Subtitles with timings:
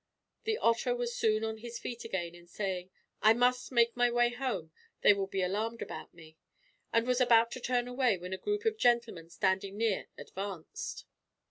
[0.45, 2.89] The Otter was soon on his feet again and, saying,
[3.21, 6.39] "I must make my way home, they will be alarmed about me,"
[6.91, 11.05] was about to turn away, when a group of gentlemen standing near advanced.